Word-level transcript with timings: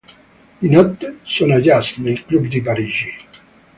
Di 0.59 0.67
notte, 0.67 1.19
suona 1.21 1.59
jazz 1.59 1.97
nei 1.97 2.25
club 2.25 2.47
di 2.47 2.59
Parigi. 2.59 3.13